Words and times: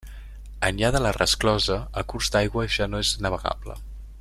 Enllà 0.69 0.89
de 0.95 1.01
la 1.05 1.11
resclosa, 1.17 1.77
el 2.03 2.07
curs 2.15 2.33
d'aigua 2.37 2.67
ja 2.79 2.89
no 2.95 3.03
és 3.07 3.13
navegable. 3.27 3.79